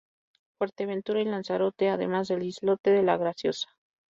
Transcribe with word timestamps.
Fuerteventura 0.57 1.21
y 1.21 1.25
Lanzarote, 1.25 1.89
además 1.91 2.27
del 2.27 2.41
islote 2.41 2.89
de 2.89 3.03
La 3.03 3.17
Graciosa. 3.17 3.67